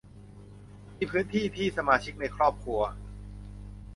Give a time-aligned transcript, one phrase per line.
[0.97, 2.81] มีพื้นที่ที่สมาชิกในครอบครัว